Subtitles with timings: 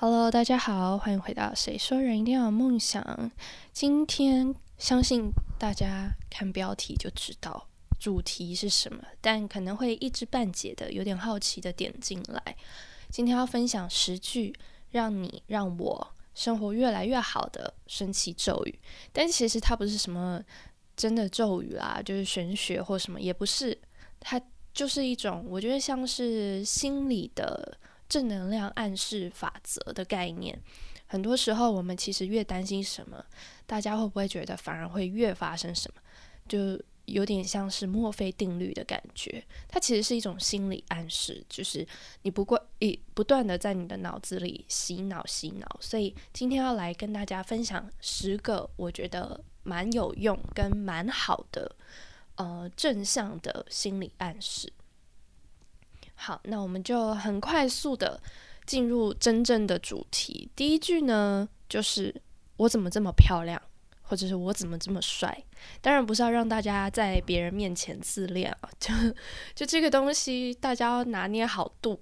[0.00, 3.02] Hello，大家好，欢迎回到《谁说人一定要有梦想》。
[3.72, 5.28] 今天相信
[5.58, 7.66] 大家看标题就知道
[7.98, 12.56] 主题是什么，但可能会一知半解的，有点好奇的点进来。
[13.10, 14.54] 今天要分享十句
[14.90, 18.78] 让你让我生活越来越好的神奇咒语，
[19.12, 20.40] 但其实它不是什么
[20.96, 23.76] 真的咒语啦，就是玄学或什么，也不是，
[24.20, 24.40] 它
[24.72, 27.76] 就是一种我觉得像是心理的。
[28.08, 30.58] 正能量暗示法则的概念，
[31.06, 33.24] 很多时候我们其实越担心什么，
[33.66, 36.00] 大家会不会觉得反而会越发生什么？
[36.48, 39.42] 就有点像是墨菲定律的感觉。
[39.66, 41.86] 它其实是一种心理暗示，就是
[42.22, 45.78] 你不过一不断的在你的脑子里洗脑洗脑。
[45.80, 51.76] 所以今天要来跟大家分享十个我觉得蛮有用跟蛮好的
[52.36, 54.72] 呃正向的心理暗示。
[56.20, 58.20] 好，那我们就很快速的
[58.66, 60.50] 进入真正的主题。
[60.56, 62.12] 第一句呢，就是
[62.56, 63.62] 我怎么这么漂亮，
[64.02, 65.44] 或者是我怎么这么帅？
[65.80, 68.92] 当然不是要让大家在别人面前自恋啊，就
[69.54, 71.98] 就这个东西，大家要拿捏好度。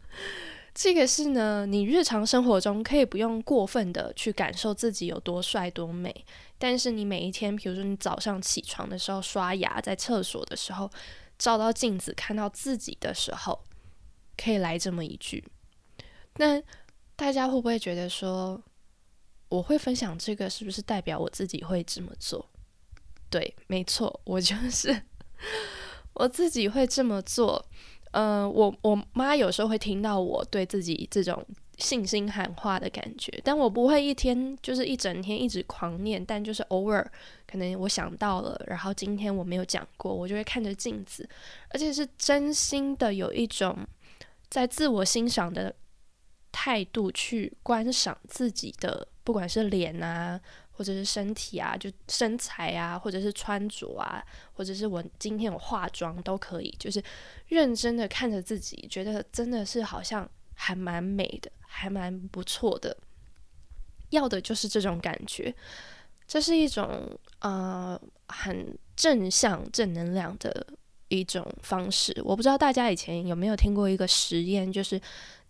[0.74, 6.14] 这个是呢，你日常生活中可以不用过分的去感受自己有多帅多美，
[6.58, 10.88] 但是你每一天，比如说你早上起床的时候刷牙，在厕所的时候。
[11.38, 13.64] 照到镜子看到自己的时候，
[14.36, 15.44] 可以来这么一句。
[16.36, 16.60] 那
[17.16, 18.62] 大家会不会觉得说，
[19.48, 22.48] 我会分享这个，是不是代表我自己会这么做？
[23.30, 25.02] 对，没错，我就是
[26.14, 27.64] 我自己会这么做。
[28.12, 31.44] 嗯，我我妈有时候会听到我对自己这种。
[31.78, 37.08] 信心喊话的感觉，但我不会一天就是一整天一直狂念，但就是偶尔
[37.46, 41.28] 可能我想到了，然后今天我没有讲过，我就会看着镜子，
[41.70, 43.78] 而且是真心的有一种
[44.50, 45.72] 在自我欣赏的
[46.50, 50.40] 态度去观赏自己的，不管是脸啊，
[50.72, 57.00] 或者是身体啊，就身材啊，或者是穿着啊，或者是我今天有化妆都可以，就是
[57.46, 61.50] 认真的看着自己，觉得真的是好像还蛮美的。
[61.70, 62.96] 还蛮不错的，
[64.10, 65.54] 要的就是这种感觉，
[66.26, 70.66] 这是一种呃很正向、正能量的
[71.06, 72.18] 一种方式。
[72.24, 75.00] 我不知道大家以前有没有听过一个实验，就是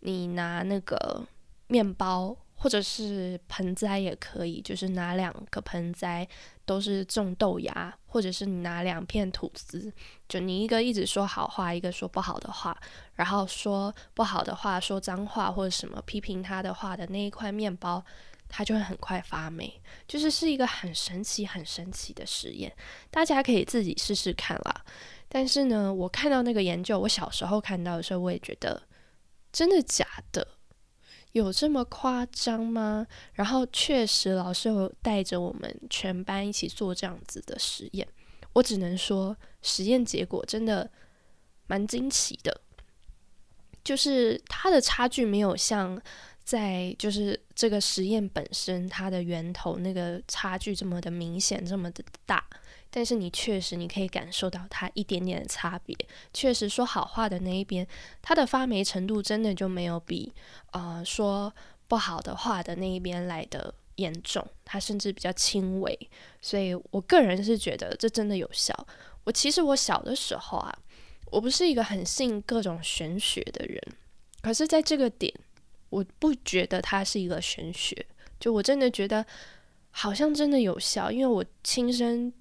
[0.00, 1.24] 你拿那个
[1.68, 2.36] 面包。
[2.58, 6.26] 或者是盆栽也可以，就是拿两个盆栽
[6.66, 9.92] 都是种豆芽，或者是你拿两片吐司，
[10.28, 12.76] 就你一个一直说好话，一个说不好的话，
[13.14, 18.04] 然后说不好的话，说脏话或者什么批评他的话的那一块面包，
[18.48, 22.74] 它就会很快发霉，就是是一个很神奇、很神奇的实验，
[23.10, 24.84] 大家可以自己试试看啦。
[25.28, 28.82] 但是呢，我看到那个研究，我小时候看到的时候，我也觉得
[29.52, 30.57] 真的假的。
[31.32, 33.06] 有这么夸张吗？
[33.34, 38.06] 然后确实，老师有带着我们全班一起做这样子的实验。
[38.54, 40.90] 我只能说，实验结果真的
[41.66, 42.60] 蛮惊奇的，
[43.84, 46.00] 就是它的差距没有像
[46.42, 52.44] 在就是这个实验本身它的源头那个差距这么的明显，这么的大。
[52.90, 55.94] 但是你确实，你可以感受到它一点点的差别。
[56.32, 57.86] 确实，说好话的那一边，
[58.22, 60.32] 它的发霉程度真的就没有比
[60.70, 61.52] 呃说
[61.86, 66.10] 不好的话的那一边来的严重，它甚至比较轻微。
[66.40, 68.74] 所以我个人是觉得这真的有效。
[69.24, 70.78] 我其实我小的时候啊，
[71.26, 73.78] 我不是一个很信各种玄学的人，
[74.40, 75.30] 可是在这个点，
[75.90, 78.06] 我不觉得它是一个玄学，
[78.40, 79.26] 就我真的觉得
[79.90, 82.32] 好像真的有效，因为我亲身。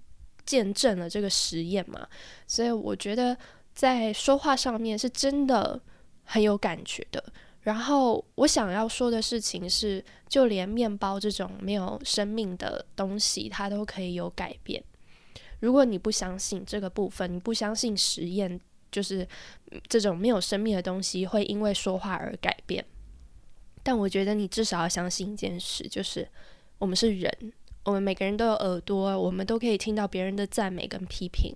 [0.47, 2.07] 见证了这个实验嘛，
[2.47, 3.37] 所以我觉得
[3.73, 5.79] 在说话上面是真的
[6.23, 7.23] 很有感觉的。
[7.63, 14.81] 然后我想要说的事情是，就连面包这种没有生命的东西，它都可以有改变。
[15.59, 18.57] 如果你不相信这个部分，你不相信实验，
[18.89, 19.27] 就是
[19.89, 22.85] 这种没有生命的东西会因为说话而改变。
[23.83, 26.25] 但我觉得你至少要相信一件事，就是
[26.77, 27.53] 我们是人。
[27.87, 31.55] 我们每个人都有耳朵，我们都可以听到别人的赞美跟批评。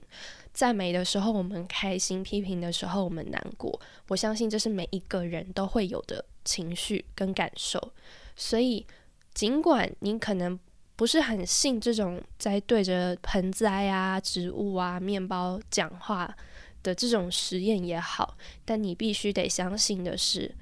[0.53, 3.77] 赞美的时候我们开心，批评的时候我们难过。
[4.07, 7.91] 我相信这是每一个人都会有的情绪跟感受。
[8.37, 8.87] 所以，
[9.33, 10.57] 尽管你可能
[10.95, 16.33] 不是很信这种在对着盆栽啊、植物啊、面包讲话
[16.81, 20.55] 的这种实验也好，但你必须得相信的是，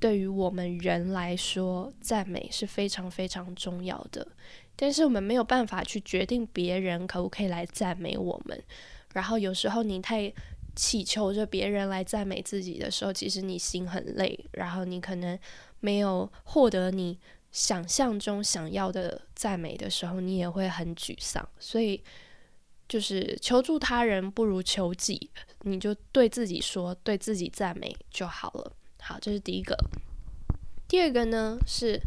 [0.00, 4.26] 对于我们人来说，赞美是非常非常重要的。
[4.82, 8.60] 但是我们没有办法去决定别人可不可以来赞美我们。
[9.12, 10.32] 然后有时候你太
[10.74, 14.36] 祈求着别人来赞美自己的时候，其实你心很累。
[14.50, 15.38] 然后你可能
[15.78, 17.16] 没有获得你
[17.52, 21.48] 想象中想要的赞美的时候，你也会很沮丧。
[21.60, 22.02] 所以，
[22.88, 25.30] 就是求助他人不如求己，
[25.60, 28.72] 你就对自己说，对自己赞美就好了。
[28.98, 29.76] 好，这是第一个。
[30.88, 32.00] 第二个呢，是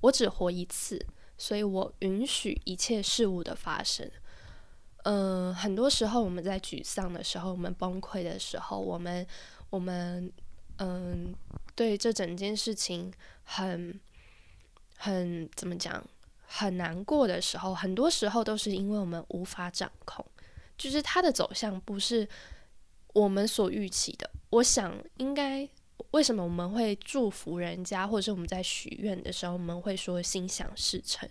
[0.00, 1.06] 我只活一次，
[1.38, 4.10] 所以我允许一切事物的发生。
[5.04, 9.26] 嗯，很多时候我们在沮丧的时候，我们崩溃的时候，我们
[9.70, 10.32] 我们
[10.78, 11.34] 嗯，
[11.74, 13.12] 对这整件事情
[13.44, 14.00] 很
[14.96, 16.04] 很怎么讲，
[16.46, 20.24] 很难过的时候，很多时候都是因为我们无法掌控，
[20.76, 22.28] 就是它的走向不是
[23.12, 24.30] 我们所预期的。
[24.50, 25.68] 我想应该。
[26.12, 31.28] 为什么我们会祝福人家，或者是我们在许愿的时候，我们会说心想事成？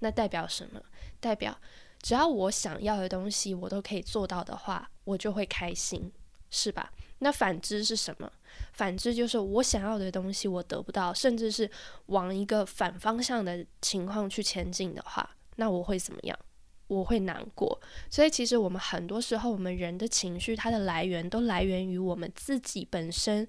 [0.00, 0.80] 那代表什么？
[1.20, 1.58] 代表
[2.00, 6.12] 只要我想要的东西，我都可以做到的话，我就会开心，
[6.50, 6.92] 是吧？
[7.20, 8.30] 那反之是什么？
[8.72, 11.70] 反之就是我想要的东西我得不到，甚至是
[12.06, 16.38] 往一个反方向的情况去前进的话，那我会怎么样？
[16.86, 17.80] 我会难过。
[18.08, 23.46] 所以其实我们很多时候，我们人的情绪，它的来源都来源于我们自己本身。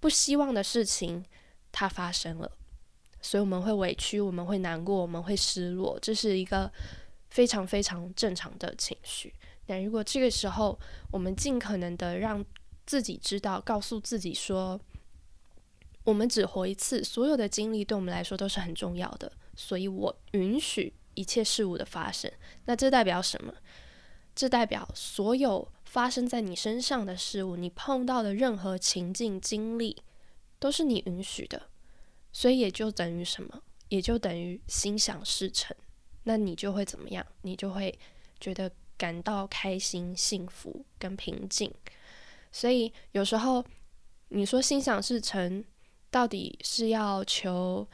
[0.00, 1.24] 不希望的事情，
[1.70, 2.50] 它发生了，
[3.20, 6.72] 所以我们会委屈，我们会难过，我们会失落，这是一个
[7.28, 9.32] 非常非常正常的情绪。
[9.66, 10.76] 但如果这个时候，
[11.12, 12.44] 我们尽可能的让
[12.86, 14.80] 自己知道，告诉自己说，
[16.02, 22.32] 我们只活一次，所有的经历对我们来说都是很重要的，所以我允许一切事物的发生。
[22.64, 23.52] 那这代表什么？
[24.34, 25.68] 这代表所有。
[25.90, 29.96] 发生在你身上的事物，你碰到的任何情境经历，
[30.60, 31.68] 都是你允许的，
[32.32, 33.60] 所以也就等于什么？
[33.88, 35.76] 也就等于心想事成。
[36.22, 37.26] 那你就会怎么样？
[37.42, 37.98] 你就会
[38.38, 41.68] 觉得感到开心、幸福跟平静。
[42.52, 43.64] 所以有时候
[44.28, 45.64] 你说心想事成，
[46.08, 47.84] 到底是要求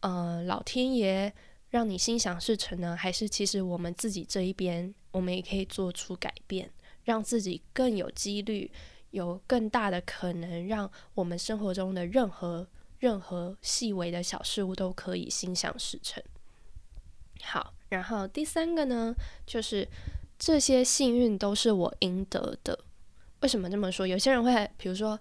[0.00, 1.32] 呃老天爷
[1.70, 6.70] 让你心想事成呢，还是其实我们自己这一边，我们也可以做出改变？
[7.08, 8.70] 让自己更有几率，
[9.12, 12.68] 有更大的可能，让我们生活中的任何
[12.98, 16.22] 任何细微的小事物都可以心想事成。
[17.40, 19.14] 好，然后第三个呢，
[19.46, 19.88] 就是
[20.38, 22.78] 这些幸运都是我应得的。
[23.40, 24.06] 为什么这么说？
[24.06, 25.18] 有些人会，比如说，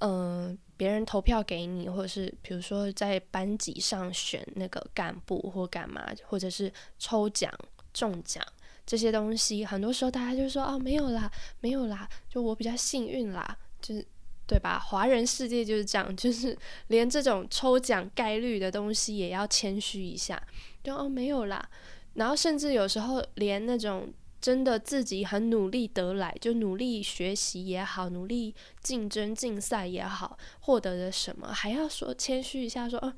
[0.00, 7.52] 嗯，别人投票给你，或者是比如说在班级上选那个干部或干嘛，或者是抽奖
[7.92, 8.44] 中奖。
[8.88, 11.30] 这些东西，很多时候大家就说哦，没有啦，
[11.60, 14.02] 没有啦，就我比较幸运啦，就是
[14.46, 14.78] 对吧？
[14.78, 16.56] 华人世界就是这样，就是
[16.88, 20.42] 连这种抽奖概率的东西也要谦虚一下，
[20.82, 21.68] 就哦没有啦。
[22.14, 33.12] 然后甚至有时候连那种真的自己很努力得来，就努力学习也好，努力竞争竞赛也好，获得的什么，还要说谦虚一下，说哦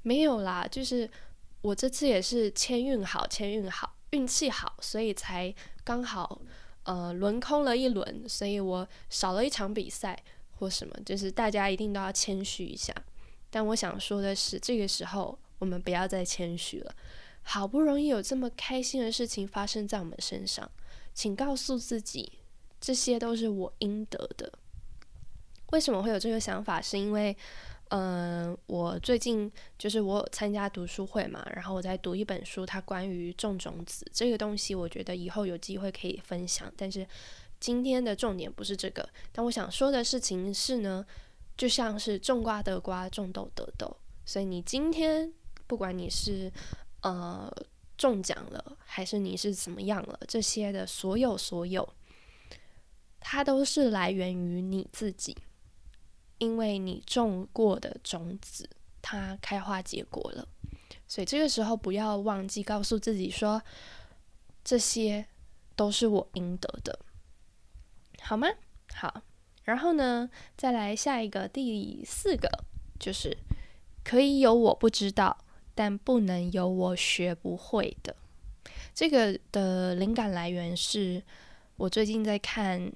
[0.00, 1.10] 没有啦，就是
[1.60, 3.96] 我这次也是签运好，签运好。
[4.10, 5.54] 运气好，所以才
[5.84, 6.40] 刚好，
[6.82, 10.20] 呃，轮空了一轮，所以我少了一场比赛
[10.58, 12.94] 或什么，就是大家一定都要谦虚一下。
[13.50, 16.94] 但我想说的是，这个时候我们不要再谦虚了。
[17.42, 20.70] 好不容易有这么开心的事情发生在我们身上，
[21.14, 22.32] 请告诉自己，
[22.80, 24.52] 这些都是我应得的。
[25.72, 26.80] 为什么会有这个想法？
[26.80, 27.36] 是因为。
[27.90, 36.72] 嗯，我最近就是我参加读书会嘛，然后我在读一本书，它关于种种子这个东西，我觉得以后有机会可以分享。
[36.76, 37.04] 但是
[37.58, 41.04] 今天的重点不是这个，但我想说的事情是呢，
[41.56, 43.96] 就像是种瓜得瓜，种豆得豆。
[44.24, 45.32] 所以你今天
[45.66, 46.52] 不管你是
[47.02, 47.52] 呃
[47.98, 51.92] 中奖了，还是你是怎么样了，这些的所有所有，
[53.18, 55.36] 它都是来源于你自己。
[56.40, 58.68] 因为你种过的种子，
[59.02, 60.48] 它开花结果了，
[61.06, 63.60] 所以这个时候不要忘记告诉自己说，
[64.64, 65.26] 这些
[65.76, 66.98] 都是我应得的，
[68.22, 68.48] 好吗？
[68.94, 69.22] 好，
[69.64, 72.48] 然后呢，再来下一个第四个，
[72.98, 73.36] 就是
[74.02, 75.44] 可以有我不知道，
[75.74, 78.16] 但不能有我学不会的。
[78.94, 81.22] 这个的灵感来源是
[81.76, 82.90] 我最近在看，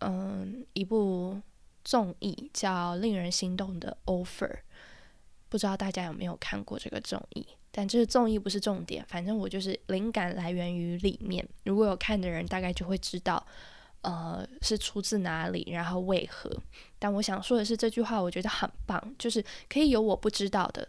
[0.00, 1.40] 嗯，一部。
[1.84, 4.48] 综艺叫《令人心动的 offer》，
[5.48, 7.46] 不知道大家有没有看过这个综艺？
[7.72, 11.46] 但这个综艺不是重点，反正我就是灵感来源于里面。
[11.64, 13.46] 如果有看的人，大概就会知道，
[14.02, 16.50] 呃，是出自哪里，然后为何。
[16.98, 20.88] 但我想说的是，这句话我觉得很棒，就是可以有我不知道的，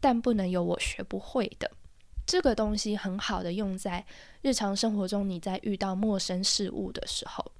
[0.00, 1.70] 但不能有我学不会的。
[2.26, 4.04] 这个东西很好的用在
[4.40, 7.52] 日常生活中，你在遇到陌生事物的时候。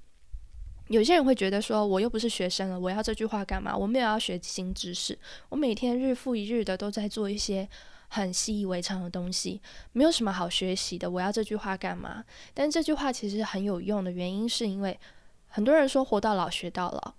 [0.91, 3.75] 有些人会觉得说，我又不是学生了，我要这句话干嘛？
[3.75, 5.17] 我没有要学新知识，
[5.47, 7.67] 我每天日复一日的都在做一些
[8.09, 9.61] 很习以为常的东西，
[9.93, 11.09] 没有什么好学习的。
[11.09, 12.25] 我要这句话干嘛？
[12.53, 14.99] 但这句话其实很有用的原因，是因为
[15.47, 17.13] 很多人说活到老学到老，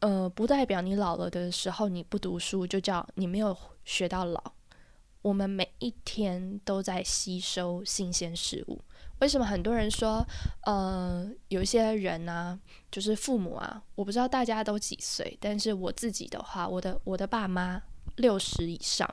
[0.00, 4.42] 呃，不代表你老了的时候你不读书就叫你没有学到老。
[5.20, 8.80] 我们每一天都在吸收新鲜事物。
[9.24, 10.22] 为什么很多人说，
[10.66, 17.82] 呃，有一些人呢，就是父母啊，我不知道大家都几岁，但是我自己的话，我的我的爸妈
[18.16, 19.08] 六十以上，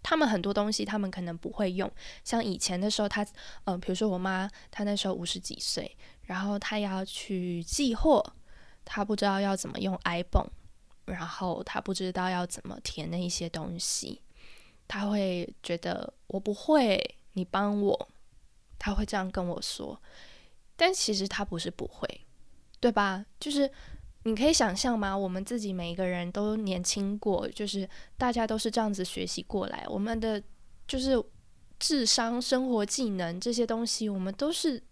[0.00, 1.90] 他们很多东西他们可能不会用，
[2.22, 3.26] 像以前的时候，他，
[3.64, 8.24] 嗯，比如说我妈，她那时候五十几岁，然后她要去寄货，
[8.84, 10.52] 她不知道要怎么用 iPhone，
[11.06, 14.22] 然后她不知道要怎么填那一些东西，
[14.86, 18.08] 她会觉得我不会，你帮我。
[18.78, 20.00] 他会这样跟我说，
[20.76, 22.20] 但其实他不是不会，
[22.80, 23.24] 对吧？
[23.38, 23.70] 就是
[24.24, 25.16] 你可以想象吗？
[25.16, 30.42] 我们自己每一个人都年轻过，就是大家都是这样子学习过来，我们的
[30.86, 31.22] 就是
[31.78, 34.82] 智商、生活技能这些东西，我们都是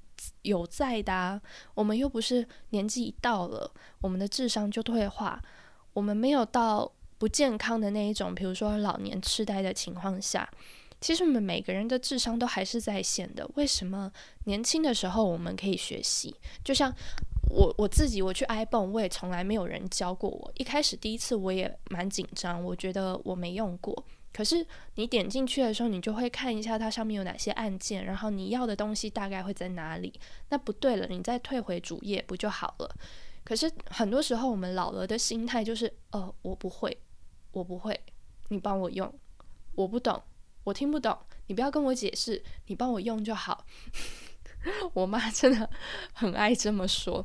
[0.42, 1.40] 有在的啊。
[1.74, 5.42] 我们又不是年纪一到了，我们的智商就退化，
[5.92, 10.48] 我们没有到不健康的那一种，比如说老年痴呆的情况下。
[11.02, 13.46] 其实我们每个人的智商都还是在线的。
[13.56, 14.10] 为什么
[14.44, 16.34] 年轻的时候我们可以学习？
[16.64, 16.94] 就像
[17.50, 20.52] 我我自己，我去 iPhone，我也从来没有人教过我。
[20.56, 24.04] 一开始第一次我也蛮紧张，我觉得我没用过。
[24.32, 30.10] 可是你点进去的时候，你就会看一下它上面有哪些按键，然后你要的东西大概会在哪里。
[30.50, 32.96] 那不对了，你再退回主页不就好了？
[33.44, 36.96] 可是很多时候我们老了的心态就是，呃，我不会，
[37.50, 38.00] 我不会，
[38.48, 39.12] 你帮我用，
[39.74, 40.22] 我不懂。
[40.64, 43.64] 我听不懂，你不要跟我解释，你帮我用就好。
[44.94, 45.68] 我妈真的
[46.12, 47.24] 很爱这么说，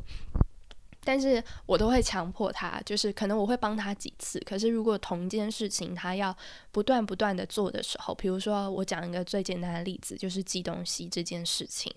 [1.02, 4.40] 但是我都会强迫她，就是可能我会帮她几次。
[4.40, 6.36] 可是如果同一件事情她要
[6.72, 11.94] 不断不断的做的时候，比如说我讲一个最简单的例子，就是寄东西这件事情，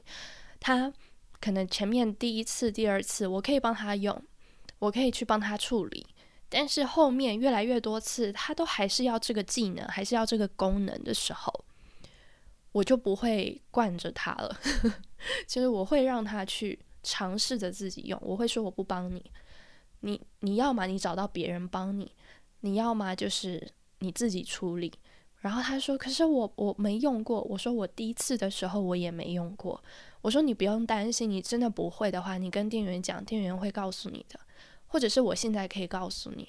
[0.60, 0.92] 她
[1.40, 4.22] 可能前面第一次、第二次我可以帮她用，
[4.78, 6.06] 我可以去帮她处理。
[6.50, 11.64] 但是后面越来越多次，他都还是要这个技能，还是要这个功能的时候，
[12.72, 14.58] 我就不会惯着他了。
[15.46, 19.30] 其 实我会让他去尝试着自己用，我会说我不帮你，
[20.00, 22.12] 你你要么你找到别人帮你，
[22.60, 24.92] 你要么就是你自己处理。
[25.40, 29.82] 然后他说：“可是我我没用过。”我说：“我第一次的时候我也没用过。”
[30.20, 34.38] 我说：“你不用担心，你真的不会的话，你跟店员讲，店员会告诉你的。”
[34.90, 36.48] 或者是我现在可以告诉你，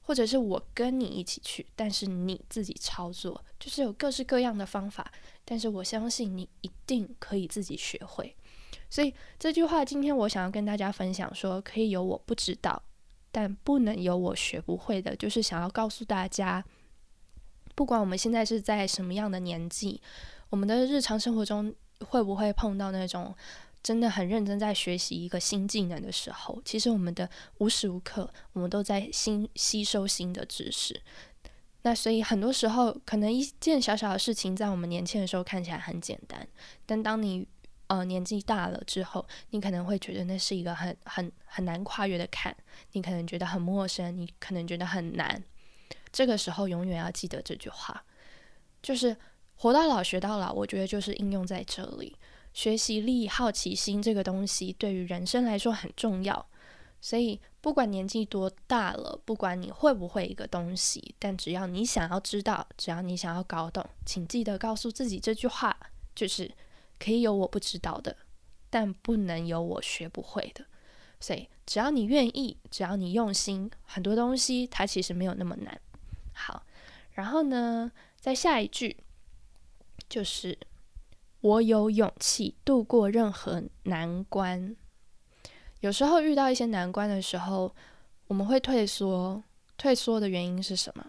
[0.00, 5.12] 或者是我跟你一起去，但是你自己操作，就是有各式各样的方法。
[5.44, 8.34] 但是我相信你一定可以自己学会。
[8.88, 12.82] 所以这句话今天我想要跟大家分享，说可以有我不知道，
[13.30, 16.64] 但不能有我学不会的，就是想要告诉大家，
[17.74, 20.00] 不管我们现在是在什么样的年纪，
[20.48, 21.74] 我们的日常生活中
[22.06, 23.34] 会不会碰到那种。
[23.82, 31.02] 真的很认真在学习一个新技能的时候，其实我们的无时无刻我们都在新吸收新的知识。
[31.82, 36.46] 那所以很多时候，可能一件小小的事情，在我们年轻的时候看起来很简单，
[36.86, 37.44] 但当你
[37.88, 42.56] 呃年纪大了之后，你可能会觉得那是一个很很很难跨越的坎，
[42.92, 45.42] 你可能觉得很陌生，你可能觉得很难。
[46.12, 48.04] 这个时候，永远要记得这句话，
[48.80, 49.16] 就是
[49.56, 50.52] 活到老学到老。
[50.52, 52.16] 我觉得就是应用在这里。
[52.52, 56.46] 学习力、好奇心这个东西对于人生来说很重要，
[57.00, 65.74] 所以不管年纪多大了，不管你会不会一个东西，但只要你想要知道，只要你想要搞懂，请记得告诉自己这句话：
[66.14, 66.52] 就是
[66.98, 68.16] 可以有我不知道的，
[68.68, 70.66] 但不能有我学不会的。
[71.18, 75.80] 所以只要你愿意，只要你用心，很多东西它其实没有那么难。
[76.34, 76.66] 好，
[77.12, 78.98] 然后呢，在下一句
[80.08, 80.58] 就是。
[81.42, 84.76] 我有勇气度过任何难关。
[85.80, 87.74] 有时候遇到一些难关的时候，
[88.28, 89.42] 我们会退缩。
[89.76, 91.04] 退缩的原因是什么？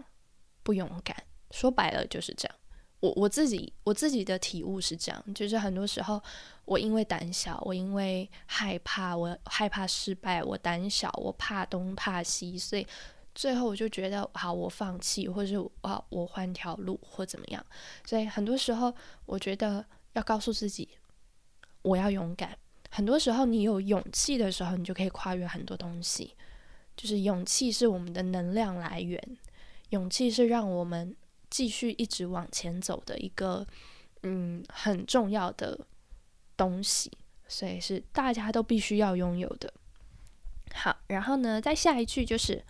[0.64, 1.16] 不勇敢。
[1.52, 2.56] 说白了就是这样。
[3.00, 6.20] 我我自己我自己的体悟是这样，就是很多时候
[6.66, 12.88] 我因为胆小，我因为害怕，我害怕失败，我胆小，我怕东怕西，所以
[13.36, 17.64] 最后我就觉得好，我放弃，或者是啊，我换条路或怎么样。
[18.04, 18.92] 所以很多时候，
[19.28, 19.86] 我觉得。
[20.14, 20.90] 要告诉自己，
[21.82, 22.58] 我要勇敢。
[22.90, 26.36] 很多时候，你有勇气的时候，你就可以跨越很多东西。
[26.96, 29.20] 就是勇气是我们的能量来源，
[29.90, 31.16] 勇气是让我们
[31.50, 33.66] 继续一直往前走的一个
[34.22, 35.88] 嗯很重要的
[36.56, 37.12] 东西，
[37.48, 39.74] 所以是大家都必须要拥有的。
[40.76, 42.64] 好，然后呢，再下一句就是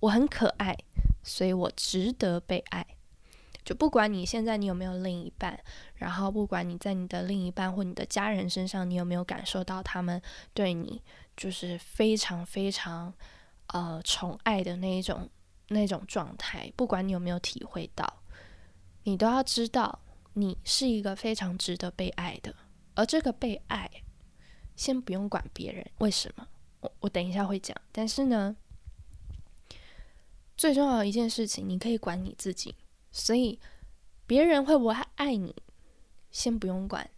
[0.00, 0.76] 我很可爱，
[1.22, 2.84] 所以我值得被爱。
[3.68, 5.62] 就不管你现在你有没有另一半，
[5.96, 10.22] 然后不管你在你的另一半或你的家人身上，你有没有感受到他们
[10.54, 11.02] 对你
[11.36, 13.12] 就是非常非常
[13.66, 15.28] 呃宠爱的那一种
[15.68, 18.10] 那种状态，不管你有没有体会到，
[19.02, 20.00] 你都要知道
[20.32, 22.54] 你是一个非常值得被爱的。
[22.94, 23.90] 而这个被爱，
[24.76, 26.48] 先不用管别人为什么，
[26.80, 27.76] 我我等一下会讲。
[27.92, 28.56] 但是呢，
[30.56, 32.74] 最重要的一件事情，你可以管你自己。
[33.18, 33.58] 所以，
[34.26, 35.54] 别人会不会爱你，
[36.30, 37.10] 先不用管，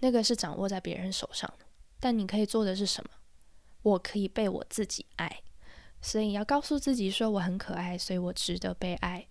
[0.00, 1.50] 那个是掌握在别人手上。
[1.98, 3.10] 但你可以做的是什么？
[3.82, 5.42] 我可以被我自己爱，
[6.02, 9.26] 所以要告诉自己说我很可爱，所以我值得被爱。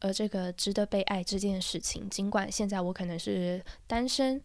[0.00, 4.40] 而这个值得被爱这件事情，尽管现在我可能是单身，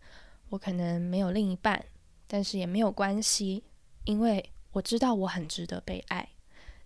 [0.49, 1.85] 我可能没有另一半，
[2.25, 3.63] 但是也没有关系，
[4.05, 6.29] 因为我知道我很值得被爱。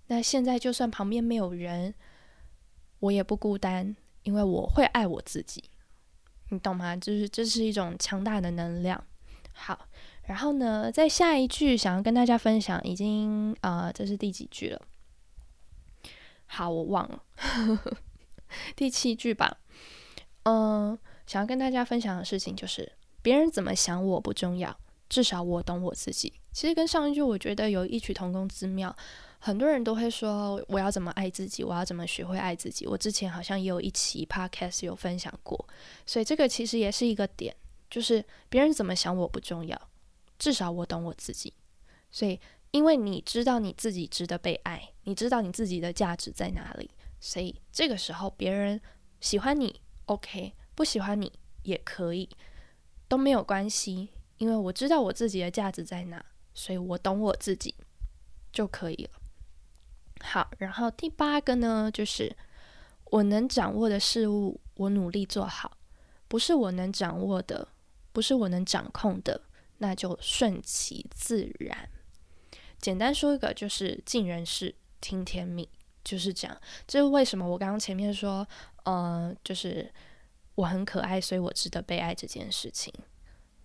[0.08, 1.94] 那现在就算旁边没有人，
[3.00, 3.96] 我也不孤单。
[4.26, 5.64] 因为我会爱我自己，
[6.50, 6.96] 你懂吗？
[6.98, 9.02] 就是这是一种强大的能量。
[9.54, 9.88] 好，
[10.24, 14.82] 然后呢，在下一句想要跟大家分享，已经呃，这是第几句了？
[16.48, 17.24] 好，我忘了，
[18.76, 19.58] 第七句吧。
[20.44, 22.92] 嗯，想要跟大家分享的事情就是，
[23.22, 24.76] 别人怎么想我不重要，
[25.08, 26.34] 至少我懂我自己。
[26.52, 28.96] 其实跟上一句我觉得有异曲同工之妙。
[29.46, 32.88] 很多人都会说我要怎么爱自己，我要怎么学会爱自己。
[32.88, 35.68] 我之前好像也有一期 podcast 有分享过，
[36.04, 37.56] 所以这个其实也是一个点，
[37.88, 39.80] 就是别人怎么想我不重要，
[40.40, 41.54] 至少我懂我自己。
[42.10, 42.40] 所以
[42.72, 48.82] 因为你知道你自己值得被爱，你知道你自己的价值在哪里，所以这个时候别人
[49.22, 52.28] 喜欢你 OK，不喜欢你也可以，
[53.08, 54.10] 都没有关系，
[54.40, 56.26] 因为我知道我自己的价值在哪，
[56.56, 57.76] 所以我懂我自己
[58.52, 59.15] 就可以了。
[60.22, 62.36] 好，然后第八个呢，就是
[63.06, 65.70] 我能掌握的事物，我努力做好；
[66.28, 67.68] 不是我能掌握的，
[68.12, 69.42] 不是我能掌控的，
[69.78, 71.90] 那就顺其自然。
[72.80, 75.68] 简单说一个，就是尽人事，听天命，
[76.04, 76.58] 就是这样。
[76.88, 78.48] 这是为什么我刚刚前面说，
[78.84, 79.92] 呃，就是
[80.56, 82.94] 我很可爱，所以我值得被爱这件事情，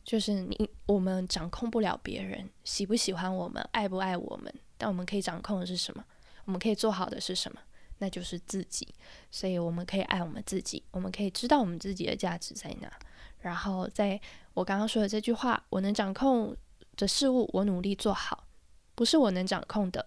[0.04, 6.04] 就是你我们掌控不了别人喜不喜欢我们，爱不爱我们，但我们可以掌控的是什么？
[6.50, 7.60] 我们可以做好的是什么？
[7.98, 8.92] 那就是自己，
[9.30, 12.90] 所以我们可以爱我们自己，我们可以知道我们自己的价值在哪。
[13.38, 14.20] 然后，在
[14.52, 16.56] 我刚刚说的这句话，我能掌控
[16.96, 18.48] 的事物，我努力做好；
[18.96, 20.04] 不是我能掌控的，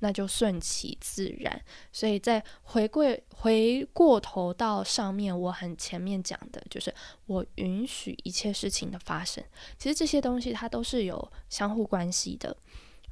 [0.00, 1.62] 那就顺其自然。
[1.92, 6.92] 所以在回归回过头到上面，我很前面讲的就是
[7.26, 9.44] 我允许一切事情的发生。
[9.78, 12.56] 其实这些东西它都是有相互关系的。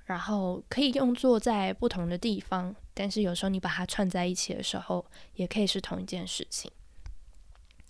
[0.04, 6.70] 然后可以用作在不同的地方，但是有时候你把它串在一起的时候，也可以是同一件事情。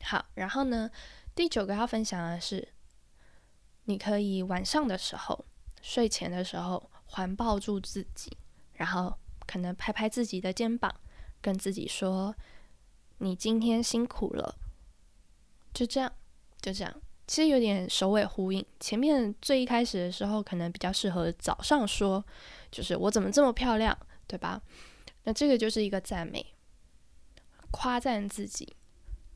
[0.02, 0.90] 好，然后呢，
[1.34, 2.68] 第九个要分享的是，
[3.84, 5.44] 你可以晚上的时候、
[5.82, 8.36] 睡前的时候环抱住自己，
[8.74, 10.94] 然后可能拍拍自己的肩膀，
[11.40, 12.34] 跟自己说
[13.18, 14.56] ：“你今天辛苦了。”
[15.74, 16.12] 就这样，
[16.60, 16.94] 就这样。
[17.26, 22.24] 其实有点首尾呼应，前面最一开始的时候可能比较适合早上说，
[22.70, 24.60] 就是我怎么这么漂亮，对吧？
[25.24, 26.44] 那这个就是一个赞美，
[27.70, 28.76] 夸赞自己，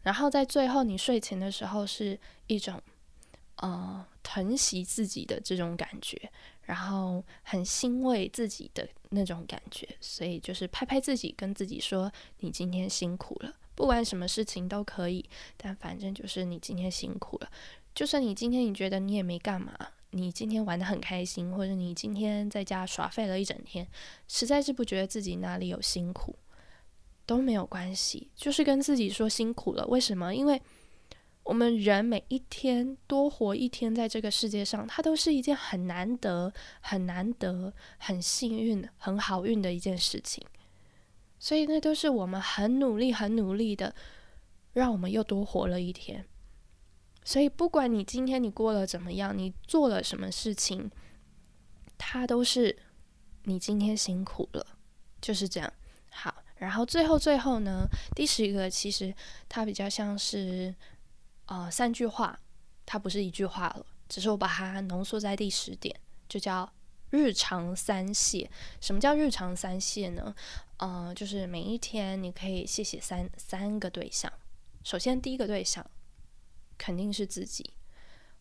[0.02, 2.78] 然后在最后你睡前的时候是一种
[3.56, 15.24] 呃疼惜自己的这种感觉，然后很欣慰自己的那种感觉，所以就是拍拍自己，跟自己说你今天辛苦了，不管什么事情都可以，
[15.56, 17.48] 但反正就是你今天辛苦了。
[17.94, 19.72] 就算你今天你觉得你也没干嘛，
[20.10, 23.86] 你今天玩的很开心，或者你今天在家耍废了一整天，
[24.26, 26.34] 实在是不觉得自己哪里有辛苦，
[27.24, 29.86] 都没有关系，就是跟自己说辛苦了。
[29.86, 30.34] 为什么？
[30.34, 30.60] 因为
[31.44, 40.44] 我们人每一天多活一天，在这个世界上，它都是一件很难得、很难得、很幸运、很好运的一件事情，
[41.38, 43.94] 所以那都是我们很努力、很努力的，
[44.72, 46.26] 让我们又多活了一天。
[47.24, 50.90] 所以，不管你今天你过了怎么样，你做了什么事情，
[51.98, 52.74] 它都是
[53.44, 54.66] 你今天辛苦了，
[55.20, 55.70] 就是这样。
[56.10, 59.14] 好，然后最后最后呢，第十一个其实
[59.46, 60.74] 它比较像是
[61.46, 62.40] 呃三句话，
[62.86, 65.94] 它不是一句话了，只是我把它浓缩在第十点，
[66.28, 66.72] 就叫
[67.10, 68.50] 日常三谢。
[68.80, 70.34] 什么叫日常三谢呢？
[70.78, 74.32] 呃，就是每一天你可以谢谢三三个对象。
[74.84, 75.84] 首先第一个对象。
[76.80, 77.72] 肯定是自己。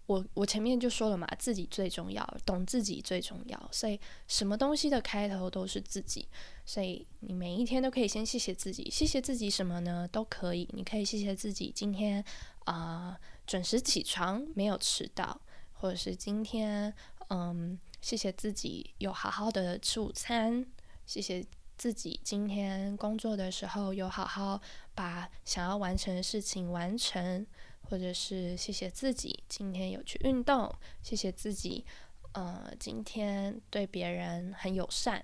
[0.05, 6.27] 我我前面就说了嘛，自己最重要，懂自己最重要，所以什么东西的开头都是自己，
[6.63, 10.07] 所以你每一天都可以先谢谢自己，谢谢自己什么呢？
[10.07, 12.23] 都可以，你可以谢谢自己今天
[12.65, 15.41] 啊准时起床，没有迟到，
[15.73, 16.93] 或者是今天
[17.29, 17.75] 嗯
[18.07, 20.65] 谢谢自己有好好的吃午餐，
[21.05, 21.45] 谢谢
[21.77, 24.61] 自己今天工作的时候有好好
[24.95, 27.45] 把想要完成的事情完成。
[27.89, 31.85] 或者是谢谢自己今天有去运动，谢谢自己，
[32.31, 35.21] 呃，今天对别人很友善，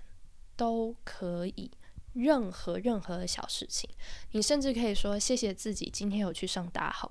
[0.58, 1.72] 都可以。
[2.12, 3.90] 任何任何的小事情，
[4.32, 7.10] 你甚至可以说谢谢自己今天有去上大号，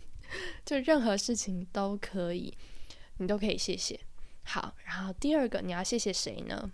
[0.64, 2.56] 就任何事情都可以，
[3.18, 4.00] 你都可以谢谢。
[4.44, 6.70] 好，然后第二个你要谢谢谁呢？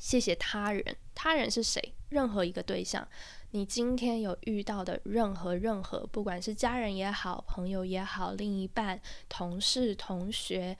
[0.00, 1.94] 谢谢他人，他人是谁？
[2.08, 3.06] 任何一个对象。
[3.52, 10.76] 你今天有遇到的任何任何，不管是家人也好，朋友也好，另一半、同事、同学，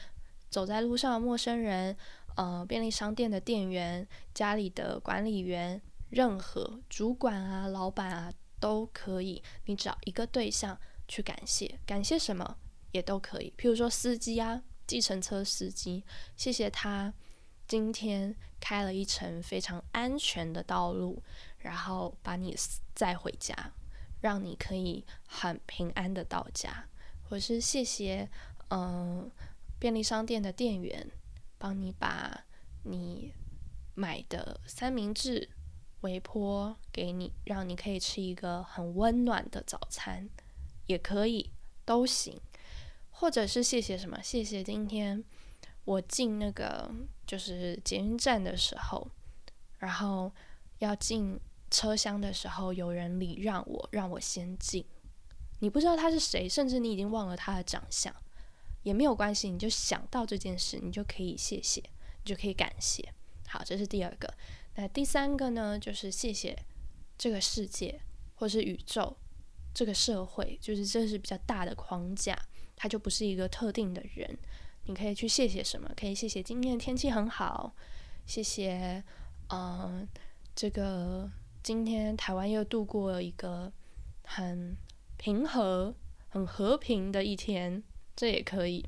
[0.49, 1.97] 走在路上的陌生人，
[2.35, 9.43] 呃，便利商店的店员，家里的管理员，任何主管啊、老板啊，都可以。
[9.67, 10.77] 你找一个对象
[11.07, 12.57] 去感谢，感谢什么
[12.93, 13.53] 也都可以。
[13.59, 16.05] 譬如说司机啊，计程车司机，
[16.37, 17.15] 谢谢他
[17.67, 21.23] 今天开了一程非常安全的道路。
[21.61, 22.55] 然后把你
[22.93, 23.55] 载回家，
[24.21, 26.89] 让你可以很平安的到家，
[27.23, 28.29] 或是谢谢
[28.69, 29.31] 嗯
[29.79, 31.09] 便利商店的店员
[31.57, 32.45] 帮你把
[32.83, 33.33] 你
[33.95, 35.49] 买的三明治、
[36.01, 40.29] 微波给你，让你可以吃一个很温暖的早餐，
[40.87, 41.53] 也可以
[41.85, 42.41] 都行。
[43.23, 44.21] 或者是谢谢什么？
[44.21, 45.23] 谢谢今天
[45.85, 46.91] 我进那个
[47.25, 49.09] 就是捷运站的时候，
[49.79, 50.33] 然后
[50.81, 51.39] 要进。
[51.75, 54.85] 车厢的时候，有人礼让我，让我先进。
[55.61, 58.15] 你不知道他是谁，甚至你已经忘了他的长相，
[58.83, 59.49] 也没有关系。
[59.51, 63.03] 你就想到这件事，你就可以谢谢，你就可以感谢。
[63.49, 64.31] 好，这是第二个。
[64.75, 65.79] 那第三个呢？
[65.79, 66.55] 就是谢谢
[67.17, 67.99] 这个世界，
[68.35, 69.17] 或是宇宙，
[69.73, 72.39] 这个社会，就是这是比较大的框架，
[72.77, 74.39] 他就不是一个特定的人。
[74.85, 75.89] 你可以去谢谢什么？
[75.97, 77.75] 可以谢谢今天的天气很好，
[78.27, 79.03] 谢谢，
[79.49, 80.07] 嗯，
[80.55, 81.31] 这个。
[81.63, 83.73] 今天台湾又度过了一个
[84.25, 84.77] 很
[85.17, 85.95] 平和、
[86.29, 87.81] 很和平的一天，
[88.17, 88.85] 这也可以，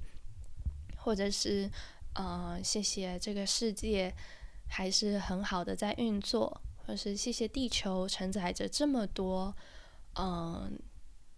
[0.96, 1.70] 或者是
[2.14, 4.12] 呃，谢谢这个世界
[4.66, 9.54] 还是很好的在运作，或是谢谢地球承载着这么多，
[10.16, 10.76] 嗯，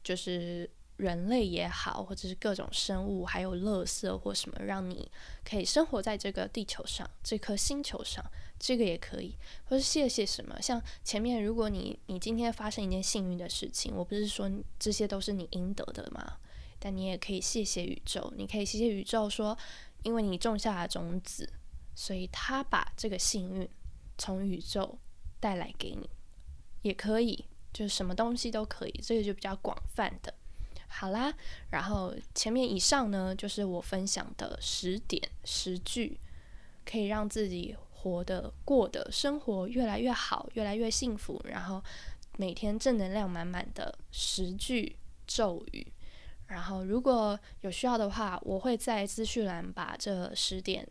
[0.03, 0.71] 就是。
[0.97, 5.11] 人类也好，或者是各种生物，还有垃圾或什么，让你
[5.45, 8.25] 可以生活在这个地球上、这颗星球上，
[8.59, 9.35] 这个也可以。
[9.65, 10.61] 或是谢谢什么？
[10.63, 16.39] 像前面，如果你你今天发生一件幸运的事情，我不是说这些都是你应得的吗？
[16.79, 19.57] 但你也可以谢谢宇宙，你可以谢谢宇宙，说
[20.03, 21.51] 因为你种下了种子，
[21.95, 23.69] 所以他把这个幸运
[24.17, 24.99] 从宇宙
[25.41, 26.09] 带来给你，
[26.83, 29.01] 也可以，就是什么东西都可以。
[29.03, 30.33] 这个就比较广泛的。
[30.89, 31.35] 好啦，
[31.71, 36.19] 然后前面以上呢，就是我分享的十点十句，
[36.85, 41.83] 可以让自己活得过的生活越来越好，越来越幸福，然后
[42.39, 44.97] 每天正能量满满的十句
[45.27, 45.87] 咒语。
[46.47, 50.89] 然后如果有需要的话，我会在资讯栏把这十点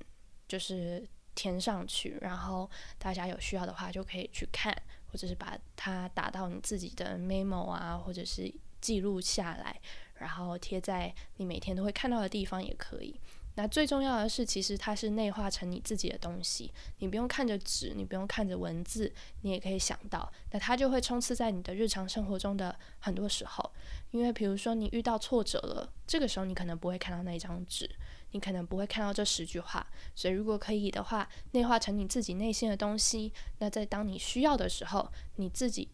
[0.48, 4.76] 就是填上去，然后大家有需要的话就可以去看，
[5.08, 8.54] 或者是把它打到你自己的 memo 啊，或者是。
[8.86, 9.82] 记录下来，
[10.20, 13.20] 然后贴在你每天都会看到的地方也可以。
[13.56, 23.72] 那最重要的是，其实它是内化成你自己的东西，你不用看着纸，你不用看着文字，你也可以想到，那它就会充斥在你的日常生活中的很多时候。
[24.12, 27.90] 因为比如说你遇到挫折了，这个时候你可能不会看到那一张纸，
[28.32, 29.88] 你可能不会看到这十句话。
[30.14, 35.88] 所以如果可以的话，内化成你自己内心的东西，那在当你需要的时候，你自己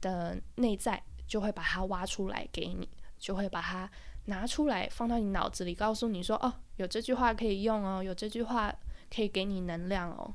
[0.00, 1.02] 的内在。
[1.26, 3.90] 就会把它挖出来给你，就会把它
[4.26, 8.74] 拿出来放到你脑子里，告诉你说：“哦，有这句话可以用哦，有这句话
[9.14, 10.34] 可以给你能量哦。”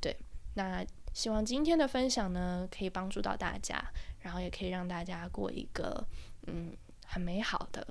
[0.00, 0.16] 对，
[0.54, 3.82] 那希望今天的分享呢，可以帮助到大家，
[4.20, 6.06] 然后也可以让大家过一个
[6.46, 6.76] 嗯
[7.06, 7.86] 很美好的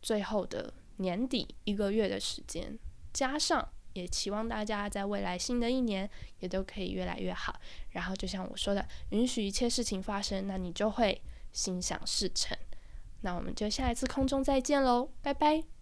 [0.00, 2.78] 最后的年底一个月的时间，
[3.12, 6.08] 加上也期望大家在未来新的一年
[6.40, 7.60] 也都可以越来越好。
[7.90, 11.20] 然后就像我说的，允许一切事情发生，那你就会。
[11.58, 12.56] 心想事成，
[13.22, 15.77] 那我们就下一次空中再见喽，拜拜。